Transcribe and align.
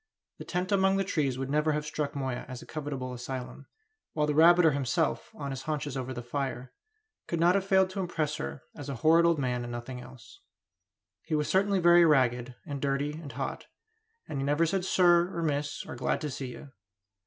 The 0.39 0.45
tent 0.45 0.71
among 0.71 0.97
the 0.97 1.03
trees 1.03 1.37
would 1.37 1.51
never 1.51 1.73
have 1.73 1.85
struck 1.85 2.15
Moya 2.15 2.43
as 2.47 2.63
a 2.63 2.65
covetable 2.65 3.13
asylum, 3.13 3.67
while 4.13 4.25
the 4.25 4.33
rabbiter 4.33 4.71
himself, 4.71 5.29
on 5.35 5.51
his 5.51 5.61
haunches 5.65 5.95
over 5.95 6.11
the 6.11 6.23
fire, 6.23 6.73
could 7.27 7.39
not 7.39 7.53
have 7.53 7.67
failed 7.67 7.91
to 7.91 7.99
impress 7.99 8.37
her 8.37 8.63
as 8.75 8.89
a 8.89 8.95
horrid 9.05 9.27
old 9.27 9.37
man 9.37 9.61
and 9.61 9.71
nothing 9.71 10.01
else. 10.01 10.39
He 11.21 11.35
was 11.35 11.49
certainly 11.49 11.77
very 11.79 12.03
ragged, 12.03 12.55
and 12.65 12.81
dirty, 12.81 13.11
and 13.11 13.31
hot; 13.33 13.67
and 14.27 14.39
he 14.39 14.43
never 14.43 14.65
said 14.65 14.85
"sir," 14.85 15.31
or 15.37 15.43
"miss," 15.43 15.85
or 15.85 15.95
"glad 15.95 16.19
to 16.21 16.31
see 16.31 16.47
you." 16.47 16.71